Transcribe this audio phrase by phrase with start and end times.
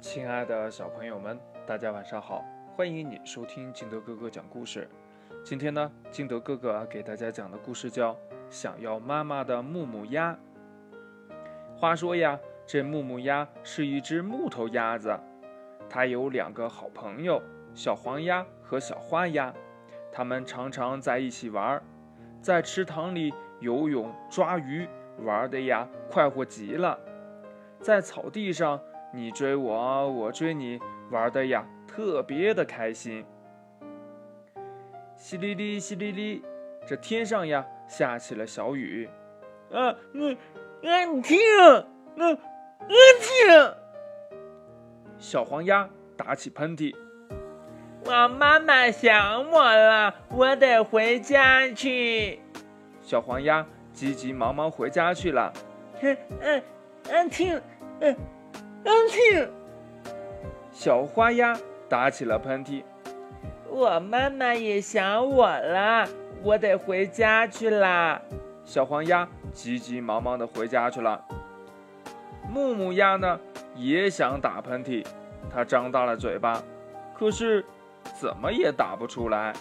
[0.00, 1.36] 亲爱的小朋友们，
[1.66, 2.44] 大家晚上好！
[2.76, 4.88] 欢迎你收听金德哥哥讲故事。
[5.42, 8.12] 今天呢，金德哥哥给大家讲的故事叫
[8.48, 10.32] 《想要妈妈的木木鸭》。
[11.76, 15.18] 话说呀，这木木鸭是一只木头鸭子，
[15.90, 17.42] 它有两个好朋友，
[17.74, 19.52] 小黄鸭和小花鸭。
[20.12, 21.82] 它们常常在一起玩，
[22.40, 24.86] 在池塘里游泳、抓鱼，
[25.24, 26.96] 玩的呀快活极了。
[27.80, 28.80] 在草地上。
[29.10, 30.78] 你追我，我追你，
[31.10, 33.24] 玩的呀特别的开心。
[35.18, 36.42] 淅沥沥，淅沥沥，
[36.86, 39.08] 这天上呀下起了小雨。
[39.72, 40.36] 啊，嗯，
[40.84, 41.38] 安听，
[42.16, 42.38] 嗯，
[42.80, 42.88] 安
[43.20, 43.74] 听。
[45.18, 46.94] 小黄鸭打起喷嚏。
[48.04, 52.40] 我妈妈想我了，我得回家去。
[53.02, 55.52] 小黄鸭急急忙忙回家去了。
[56.00, 56.62] 嗯嗯，
[57.10, 57.60] 安听，
[58.00, 58.16] 嗯。
[58.84, 59.48] 安听，
[60.70, 61.56] 小花鸭
[61.88, 62.82] 打起了喷嚏。
[63.68, 66.06] 我妈妈也想我了，
[66.42, 68.20] 我得回家去啦。
[68.64, 71.24] 小黄鸭急急忙忙的回家去了。
[72.48, 73.38] 木木鸭呢，
[73.74, 75.04] 也想打喷嚏，
[75.52, 76.62] 它张大了嘴巴，
[77.18, 77.64] 可是
[78.14, 79.52] 怎么也打不出来。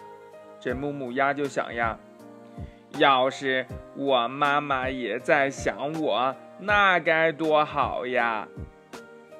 [0.60, 1.98] 这木木鸭就想呀，
[2.98, 3.66] 要是
[3.96, 8.48] 我妈妈也在想我，那该多好呀。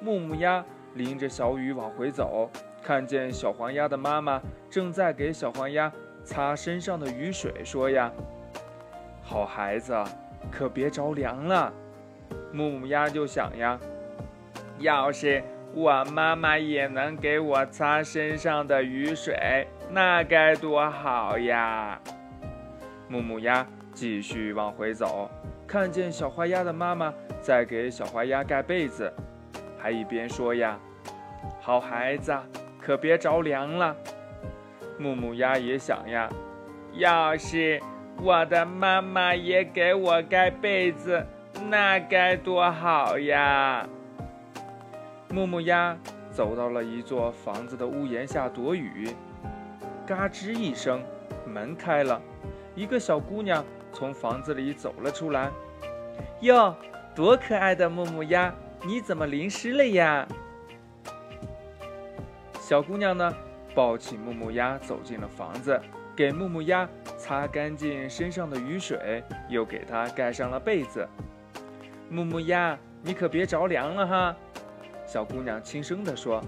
[0.00, 2.48] 木木鸭淋着小雨往回走，
[2.82, 5.92] 看见小黄鸭的妈妈正在给小黄鸭
[6.24, 8.10] 擦身上的雨水，说：“呀，
[9.22, 9.94] 好孩子，
[10.50, 11.72] 可别着凉了。”
[12.52, 13.78] 木木鸭就想呀
[14.78, 15.42] ：“要是
[15.74, 22.00] 我妈妈也能给我擦身上的雨水，那该多好呀！”
[23.08, 25.30] 木木鸭继续往回走，
[25.66, 29.12] 看见小花鸭的妈妈在给小花鸭盖被子。
[29.78, 30.78] 还一边说呀
[31.60, 32.36] ：“好孩子，
[32.80, 33.96] 可别着凉了。”
[34.98, 36.28] 木木鸭也想呀
[36.94, 37.80] ：“要是
[38.20, 41.24] 我的妈妈也给我盖被子，
[41.70, 43.88] 那该多好呀！”
[45.30, 45.96] 木木鸭
[46.30, 49.14] 走到了一座房子的屋檐下躲雨，
[50.06, 51.02] 嘎吱一声，
[51.46, 52.20] 门开了，
[52.74, 55.50] 一个小姑娘从房子里走了出来。
[56.40, 56.74] 哟，
[57.14, 58.52] 多可爱的木木鸭！
[58.84, 60.26] 你怎么淋湿了呀？
[62.60, 63.34] 小姑娘呢，
[63.74, 65.80] 抱起木木鸭走进了房子，
[66.14, 71.06] 给木木鸭擦干净身上的雨水，又给它盖上了被子。
[72.10, 74.36] 木木鸭，你可别着凉了哈！
[75.06, 76.42] 小姑娘轻声地说。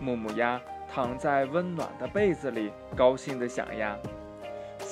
[0.00, 0.60] 木木鸭
[0.92, 3.96] 躺在温暖的被子里，高兴地想呀：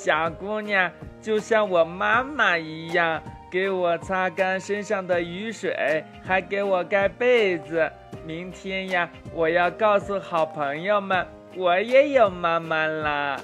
[0.03, 0.91] 小姑娘
[1.21, 3.21] 就像我妈妈一样。
[3.51, 7.91] 给我擦干身上的雨水，还给我盖被子。
[8.25, 13.37] 明天呀，我要告诉好朋友们，我也有妈妈啦。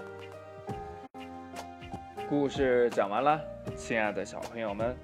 [2.30, 3.40] 故事讲完了，
[3.76, 4.96] 亲爱的小朋友们，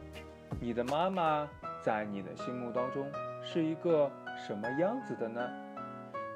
[0.59, 1.47] 你的妈妈
[1.81, 3.05] 在你的心目当中
[3.43, 4.09] 是一个
[4.47, 5.41] 什么样子的呢？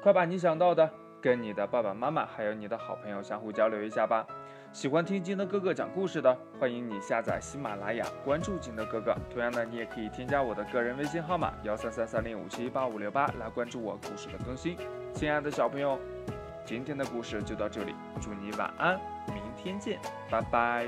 [0.02, 0.88] 快把你想到的
[1.22, 4.26] 跟你的爸爸妈妈还有你的好朋友相互交流一下吧。
[4.72, 9.16] 喜欢听金德哥哥讲故事的，欢迎你下载喜马拉雅，关注金德哥哥。
[9.32, 14.76] 同样的，你也可以添加我的个人微信号码幺三三三零五七八五六八来关注我故事的更新。
[15.14, 15.98] 亲爱的小朋友，
[16.64, 19.98] 今天的故事就到这里，祝你晚安，明天见，
[20.30, 20.86] 拜拜。